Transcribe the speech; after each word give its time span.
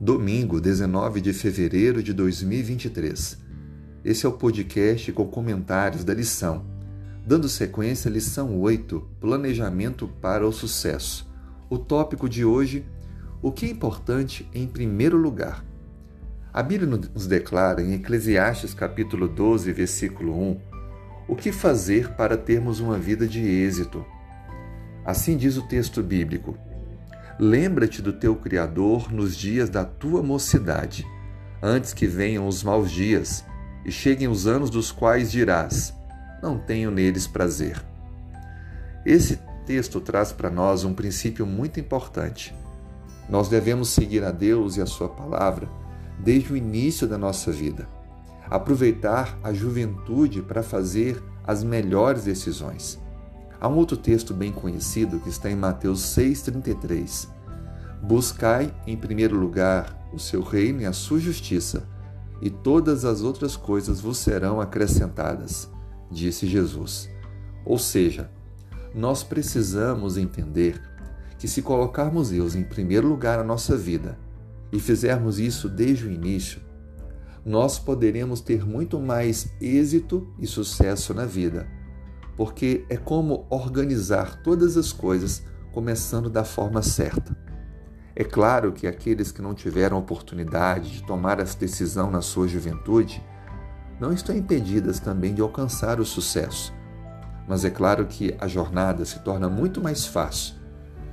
Domingo, 0.00 0.60
19 0.60 1.20
de 1.20 1.32
fevereiro 1.32 2.02
de 2.02 2.12
2023. 2.12 3.38
Esse 4.04 4.24
é 4.24 4.28
o 4.28 4.32
podcast 4.32 5.12
com 5.12 5.26
comentários 5.26 6.04
da 6.04 6.14
lição. 6.14 6.64
Dando 7.26 7.48
sequência 7.48 8.08
à 8.08 8.12
lição 8.12 8.58
8, 8.58 9.00
Planejamento 9.20 10.08
para 10.20 10.46
o 10.46 10.52
Sucesso. 10.52 11.28
O 11.68 11.76
tópico 11.76 12.28
de 12.28 12.44
hoje, 12.44 12.86
o 13.42 13.52
que 13.52 13.66
é 13.66 13.70
importante 13.70 14.48
em 14.54 14.66
primeiro 14.66 15.16
lugar. 15.16 15.64
A 16.54 16.62
Bíblia 16.62 17.00
nos 17.12 17.26
declara 17.26 17.82
em 17.82 17.92
Eclesiastes 17.94 18.72
capítulo 18.72 19.28
12, 19.28 19.72
versículo 19.72 20.32
1, 20.32 20.60
o 21.28 21.36
que 21.36 21.52
fazer 21.52 22.14
para 22.14 22.36
termos 22.36 22.80
uma 22.80 22.96
vida 22.96 23.26
de 23.26 23.40
êxito. 23.40 24.06
Assim 25.08 25.38
diz 25.38 25.56
o 25.56 25.62
texto 25.62 26.02
bíblico: 26.02 26.54
Lembra-te 27.38 28.02
do 28.02 28.12
teu 28.12 28.36
Criador 28.36 29.10
nos 29.10 29.34
dias 29.34 29.70
da 29.70 29.82
tua 29.82 30.22
mocidade, 30.22 31.02
antes 31.62 31.94
que 31.94 32.06
venham 32.06 32.46
os 32.46 32.62
maus 32.62 32.90
dias 32.90 33.42
e 33.86 33.90
cheguem 33.90 34.28
os 34.28 34.46
anos 34.46 34.68
dos 34.68 34.92
quais 34.92 35.32
dirás: 35.32 35.94
Não 36.42 36.58
tenho 36.58 36.90
neles 36.90 37.26
prazer. 37.26 37.82
Esse 39.06 39.40
texto 39.64 39.98
traz 39.98 40.30
para 40.30 40.50
nós 40.50 40.84
um 40.84 40.92
princípio 40.92 41.46
muito 41.46 41.80
importante. 41.80 42.54
Nós 43.30 43.48
devemos 43.48 43.88
seguir 43.88 44.22
a 44.22 44.30
Deus 44.30 44.76
e 44.76 44.82
a 44.82 44.86
Sua 44.86 45.08
palavra 45.08 45.70
desde 46.18 46.52
o 46.52 46.56
início 46.56 47.08
da 47.08 47.16
nossa 47.16 47.50
vida. 47.50 47.88
Aproveitar 48.44 49.38
a 49.42 49.54
juventude 49.54 50.42
para 50.42 50.62
fazer 50.62 51.22
as 51.46 51.64
melhores 51.64 52.24
decisões. 52.24 52.98
Há 53.60 53.66
um 53.66 53.76
outro 53.76 53.96
texto 53.96 54.32
bem 54.32 54.52
conhecido 54.52 55.18
que 55.18 55.28
está 55.28 55.50
em 55.50 55.56
Mateus 55.56 56.00
6,33. 56.16 57.28
Buscai 58.00 58.72
em 58.86 58.96
primeiro 58.96 59.36
lugar 59.36 60.08
o 60.12 60.18
seu 60.18 60.42
reino 60.42 60.82
e 60.82 60.86
a 60.86 60.92
sua 60.92 61.18
justiça, 61.18 61.88
e 62.40 62.50
todas 62.50 63.04
as 63.04 63.20
outras 63.20 63.56
coisas 63.56 64.00
vos 64.00 64.18
serão 64.18 64.60
acrescentadas, 64.60 65.68
disse 66.08 66.46
Jesus. 66.46 67.10
Ou 67.64 67.78
seja, 67.78 68.30
nós 68.94 69.24
precisamos 69.24 70.16
entender 70.16 70.80
que 71.36 71.48
se 71.48 71.60
colocarmos 71.60 72.30
Deus 72.30 72.54
em 72.54 72.62
primeiro 72.62 73.08
lugar 73.08 73.38
na 73.38 73.44
nossa 73.44 73.76
vida 73.76 74.16
e 74.70 74.78
fizermos 74.78 75.40
isso 75.40 75.68
desde 75.68 76.06
o 76.06 76.12
início, 76.12 76.60
nós 77.44 77.76
poderemos 77.76 78.40
ter 78.40 78.64
muito 78.64 79.00
mais 79.00 79.48
êxito 79.60 80.32
e 80.38 80.46
sucesso 80.46 81.12
na 81.12 81.24
vida 81.24 81.77
porque 82.38 82.86
é 82.88 82.96
como 82.96 83.46
organizar 83.50 84.40
todas 84.44 84.76
as 84.76 84.92
coisas 84.92 85.42
começando 85.72 86.30
da 86.30 86.44
forma 86.44 86.82
certa. 86.82 87.36
É 88.14 88.22
claro 88.22 88.70
que 88.70 88.86
aqueles 88.86 89.32
que 89.32 89.42
não 89.42 89.54
tiveram 89.54 89.98
oportunidade 89.98 90.92
de 90.92 91.02
tomar 91.02 91.40
essa 91.40 91.58
decisão 91.58 92.12
na 92.12 92.22
sua 92.22 92.46
juventude 92.46 93.20
não 93.98 94.12
estão 94.12 94.36
impedidas 94.36 95.00
também 95.00 95.34
de 95.34 95.42
alcançar 95.42 95.98
o 95.98 96.06
sucesso. 96.06 96.72
Mas 97.48 97.64
é 97.64 97.70
claro 97.70 98.06
que 98.06 98.32
a 98.38 98.46
jornada 98.46 99.04
se 99.04 99.18
torna 99.18 99.48
muito 99.48 99.82
mais 99.82 100.06
fácil 100.06 100.54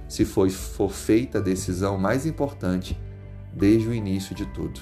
se 0.08 0.26
for, 0.26 0.48
for 0.52 0.92
feita 0.92 1.40
a 1.40 1.42
decisão 1.42 1.98
mais 1.98 2.28
importante 2.28 2.96
desde 3.52 3.88
o 3.88 3.94
início 3.96 4.36
de 4.36 4.46
tudo. 4.46 4.80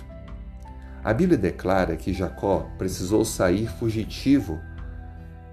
A 1.01 1.13
Bíblia 1.13 1.37
declara 1.37 1.95
que 1.95 2.11
Jacó 2.11 2.69
precisou 2.77 3.23
sair 3.23 3.69
fugitivo 3.79 4.59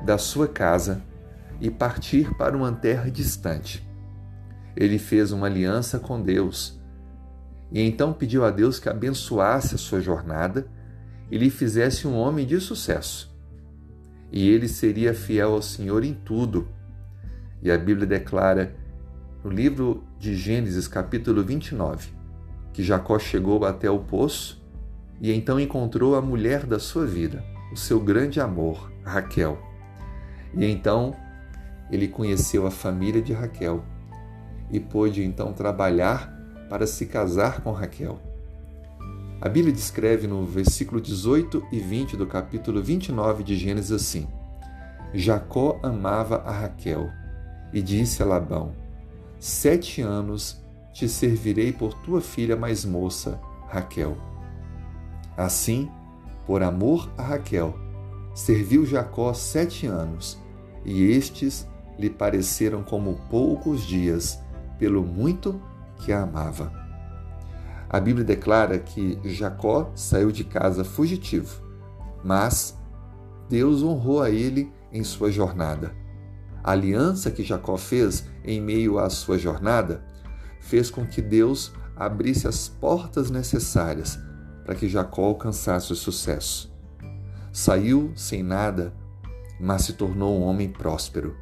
da 0.04 0.18
sua 0.18 0.48
casa 0.48 1.02
e 1.60 1.70
partir 1.70 2.34
para 2.36 2.56
uma 2.56 2.72
terra 2.72 3.10
distante. 3.10 3.86
Ele 4.76 4.98
fez 4.98 5.32
uma 5.32 5.46
aliança 5.46 5.98
com 5.98 6.20
Deus 6.20 6.80
e 7.72 7.80
então 7.80 8.12
pediu 8.12 8.44
a 8.44 8.50
Deus 8.50 8.78
que 8.78 8.88
abençoasse 8.88 9.74
a 9.74 9.78
sua 9.78 10.00
jornada 10.00 10.66
e 11.30 11.38
lhe 11.38 11.50
fizesse 11.50 12.06
um 12.06 12.16
homem 12.16 12.44
de 12.44 12.60
sucesso. 12.60 13.30
E 14.32 14.48
ele 14.48 14.68
seria 14.68 15.14
fiel 15.14 15.52
ao 15.52 15.62
Senhor 15.62 16.04
em 16.04 16.14
tudo. 16.14 16.68
E 17.62 17.70
a 17.70 17.78
Bíblia 17.78 18.06
declara 18.06 18.74
no 19.44 19.50
livro 19.50 20.04
de 20.18 20.34
Gênesis, 20.34 20.88
capítulo 20.88 21.42
29, 21.42 22.10
que 22.72 22.82
Jacó 22.82 23.18
chegou 23.18 23.64
até 23.64 23.90
o 23.90 23.98
poço 23.98 24.60
e 25.20 25.32
então 25.32 25.60
encontrou 25.60 26.16
a 26.16 26.22
mulher 26.22 26.64
da 26.64 26.78
sua 26.78 27.06
vida, 27.06 27.44
o 27.72 27.76
seu 27.76 28.00
grande 28.00 28.40
amor, 28.40 28.90
Raquel. 29.04 29.69
E 30.54 30.64
então 30.64 31.14
ele 31.90 32.08
conheceu 32.08 32.66
a 32.66 32.70
família 32.70 33.20
de 33.20 33.32
Raquel 33.32 33.84
e 34.70 34.78
pôde 34.78 35.24
então 35.24 35.52
trabalhar 35.52 36.32
para 36.68 36.86
se 36.86 37.06
casar 37.06 37.60
com 37.60 37.72
Raquel. 37.72 38.20
A 39.40 39.48
Bíblia 39.48 39.72
descreve 39.72 40.26
no 40.26 40.44
versículo 40.44 41.00
18 41.00 41.66
e 41.72 41.80
20 41.80 42.16
do 42.16 42.26
capítulo 42.26 42.82
29 42.82 43.42
de 43.42 43.56
Gênesis 43.56 43.90
assim: 43.90 44.28
Jacó 45.14 45.80
amava 45.82 46.42
a 46.46 46.52
Raquel 46.52 47.08
e 47.72 47.80
disse 47.80 48.22
a 48.22 48.26
Labão: 48.26 48.72
Sete 49.38 50.02
anos 50.02 50.60
te 50.92 51.08
servirei 51.08 51.72
por 51.72 51.94
tua 51.94 52.20
filha 52.20 52.56
mais 52.56 52.84
moça, 52.84 53.40
Raquel. 53.68 54.16
Assim, 55.36 55.90
por 56.46 56.62
amor 56.62 57.10
a 57.16 57.22
Raquel, 57.22 57.74
Serviu 58.40 58.86
Jacó 58.86 59.34
sete 59.34 59.86
anos, 59.86 60.38
e 60.82 61.02
estes 61.12 61.68
lhe 61.98 62.08
pareceram 62.08 62.82
como 62.82 63.20
poucos 63.28 63.82
dias, 63.82 64.40
pelo 64.78 65.02
muito 65.02 65.60
que 65.98 66.10
a 66.10 66.22
amava. 66.22 66.72
A 67.86 68.00
Bíblia 68.00 68.24
declara 68.24 68.78
que 68.78 69.20
Jacó 69.24 69.92
saiu 69.94 70.32
de 70.32 70.42
casa 70.42 70.84
fugitivo, 70.84 71.62
mas 72.24 72.74
Deus 73.46 73.82
honrou 73.82 74.22
a 74.22 74.30
ele 74.30 74.72
em 74.90 75.04
sua 75.04 75.30
jornada. 75.30 75.94
A 76.64 76.72
aliança 76.72 77.30
que 77.30 77.44
Jacó 77.44 77.76
fez 77.76 78.24
em 78.42 78.58
meio 78.58 78.98
à 78.98 79.10
sua 79.10 79.36
jornada 79.36 80.02
fez 80.60 80.90
com 80.90 81.06
que 81.06 81.20
Deus 81.20 81.74
abrisse 81.94 82.48
as 82.48 82.70
portas 82.70 83.30
necessárias 83.30 84.18
para 84.64 84.74
que 84.74 84.88
Jacó 84.88 85.24
alcançasse 85.24 85.92
o 85.92 85.96
sucesso. 85.96 86.69
Saiu 87.52 88.12
sem 88.14 88.42
nada, 88.42 88.92
mas 89.58 89.82
se 89.82 89.92
tornou 89.94 90.38
um 90.38 90.42
homem 90.42 90.68
próspero. 90.68 91.36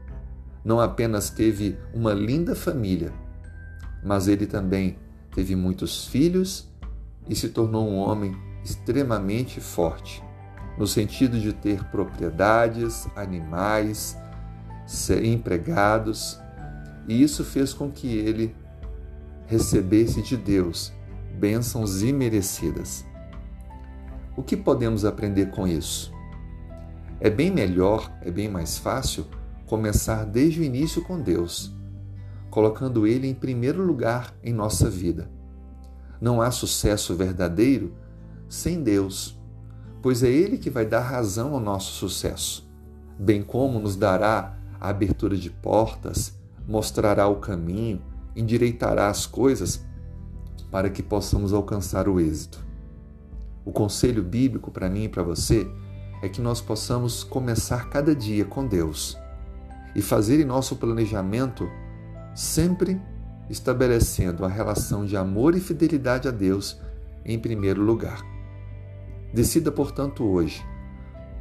Não 0.65 0.81
apenas 0.81 1.31
teve 1.31 1.79
uma 1.95 2.13
linda 2.13 2.55
família, 2.55 3.13
mas 4.03 4.27
ele 4.27 4.47
também 4.47 4.99
teve 5.35 5.55
muitos 5.55 6.07
filhos 6.07 6.69
e 7.29 7.35
se 7.35 7.51
tornou 7.51 7.89
um 7.89 7.97
homem 7.97 8.35
extremamente 8.65 9.61
forte, 9.61 10.23
no 10.77 10.87
sentido 10.87 11.39
de 11.39 11.53
ter 11.53 11.85
propriedades, 11.85 13.07
animais, 13.15 14.17
ser 14.87 15.25
empregados, 15.25 16.41
e 17.07 17.23
isso 17.23 17.45
fez 17.45 17.73
com 17.73 17.91
que 17.91 18.17
ele 18.17 18.55
recebesse 19.47 20.23
de 20.23 20.37
Deus 20.37 20.93
bênçãos 21.39 22.03
imerecidas. 22.03 23.05
O 24.39 24.43
que 24.45 24.57
podemos 24.57 25.05
aprender 25.05 25.51
com 25.51 25.67
isso? 25.67 26.13
É 27.19 27.29
bem 27.29 27.51
melhor, 27.51 28.09
é 28.23 28.31
bem 28.31 28.49
mais 28.49 28.79
fácil 28.79 29.27
começar 29.67 30.25
desde 30.25 30.61
o 30.61 30.63
início 30.63 31.03
com 31.03 31.21
Deus, 31.21 31.75
colocando 32.49 33.05
Ele 33.05 33.27
em 33.27 33.35
primeiro 33.35 33.85
lugar 33.85 34.33
em 34.45 34.53
nossa 34.53 34.89
vida. 34.89 35.29
Não 36.21 36.41
há 36.41 36.53
sucesso 36.53 37.17
verdadeiro 37.17 37.93
sem 38.49 38.81
Deus, 38.81 39.37
pois 40.01 40.23
é 40.23 40.29
Ele 40.29 40.57
que 40.57 40.71
vai 40.71 40.87
dar 40.87 41.01
razão 41.01 41.55
ao 41.55 41.61
nosso 41.61 41.95
sucesso, 41.95 42.71
bem 43.19 43.43
como 43.43 43.81
nos 43.81 43.97
dará 43.97 44.57
a 44.81 44.89
abertura 44.89 45.37
de 45.37 45.51
portas, 45.51 46.39
mostrará 46.65 47.27
o 47.27 47.41
caminho, 47.41 48.01
endireitará 48.37 49.09
as 49.09 49.27
coisas 49.27 49.85
para 50.71 50.89
que 50.89 51.03
possamos 51.03 51.53
alcançar 51.53 52.09
o 52.09 52.21
êxito. 52.21 52.68
O 53.69 53.71
conselho 53.71 54.23
bíblico 54.23 54.71
para 54.71 54.89
mim 54.89 55.05
e 55.05 55.09
para 55.11 55.23
você 55.23 55.71
é 56.23 56.29
que 56.31 56.41
nós 56.41 56.59
possamos 56.59 57.23
começar 57.23 57.91
cada 57.91 58.15
dia 58.15 58.47
com 58.47 58.67
Deus 58.67 59.15
e 59.95 60.01
fazer 60.01 60.41
em 60.41 60.45
nosso 60.47 60.77
planejamento 60.77 61.69
sempre 62.35 62.99
estabelecendo 63.51 64.43
a 64.43 64.49
relação 64.49 65.05
de 65.05 65.19
amor 65.19 65.55
e 65.55 65.61
fidelidade 65.61 66.27
a 66.27 66.31
Deus 66.31 66.81
em 67.23 67.39
primeiro 67.39 67.83
lugar. 67.83 68.25
Decida, 69.35 69.71
portanto, 69.71 70.25
hoje 70.25 70.65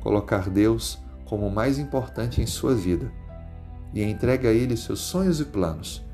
colocar 0.01 0.49
Deus 0.49 0.99
como 1.23 1.47
o 1.47 1.55
mais 1.55 1.79
importante 1.79 2.41
em 2.41 2.45
sua 2.45 2.75
vida 2.75 3.09
e 3.93 4.03
entregue 4.03 4.49
a 4.49 4.51
Ele 4.51 4.75
seus 4.75 4.99
sonhos 4.99 5.39
e 5.39 5.45
planos. 5.45 6.05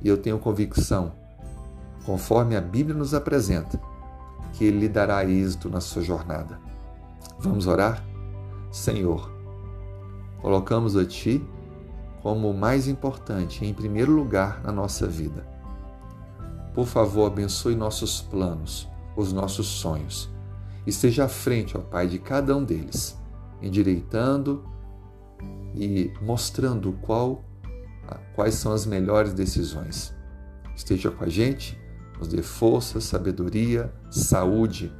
E 0.00 0.06
eu 0.06 0.16
tenho 0.16 0.38
convicção, 0.38 1.12
conforme 2.06 2.54
a 2.54 2.60
Bíblia 2.60 2.96
nos 2.96 3.14
apresenta, 3.14 3.89
que 4.52 4.70
lhe 4.70 4.88
dará 4.88 5.24
êxito 5.24 5.68
na 5.68 5.80
sua 5.80 6.02
jornada. 6.02 6.60
Vamos 7.38 7.66
orar? 7.66 8.04
Senhor, 8.70 9.32
colocamos 10.40 10.96
a 10.96 11.04
Ti 11.04 11.42
como 12.22 12.50
o 12.50 12.56
mais 12.56 12.86
importante, 12.86 13.64
em 13.64 13.72
primeiro 13.72 14.12
lugar 14.12 14.62
na 14.62 14.70
nossa 14.70 15.06
vida. 15.06 15.46
Por 16.74 16.86
favor, 16.86 17.26
abençoe 17.26 17.74
nossos 17.74 18.20
planos, 18.20 18.88
os 19.16 19.32
nossos 19.32 19.66
sonhos. 19.66 20.30
Esteja 20.86 21.24
à 21.24 21.28
frente, 21.28 21.76
ó 21.76 21.80
Pai, 21.80 22.06
de 22.06 22.18
cada 22.18 22.56
um 22.56 22.64
deles, 22.64 23.18
endireitando 23.60 24.64
e 25.74 26.12
mostrando 26.22 26.92
qual, 27.02 27.42
quais 28.34 28.54
são 28.54 28.72
as 28.72 28.86
melhores 28.86 29.32
decisões. 29.32 30.14
Esteja 30.76 31.10
com 31.10 31.24
a 31.24 31.28
gente, 31.28 31.78
nos 32.20 32.28
dê 32.28 32.42
força, 32.42 33.00
sabedoria, 33.00 33.90
saúde. 34.10 34.92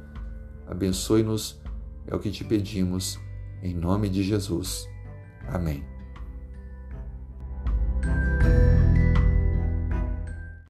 Abençoe-nos, 0.67 1.61
é 2.07 2.15
o 2.15 2.19
que 2.19 2.31
te 2.31 2.43
pedimos, 2.43 3.19
em 3.61 3.75
nome 3.75 4.09
de 4.09 4.23
Jesus. 4.23 4.87
Amém. 5.47 5.85